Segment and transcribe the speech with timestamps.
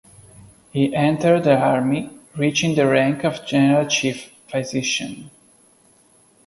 [0.73, 5.29] He entered the army reaching the rank of general chief physician.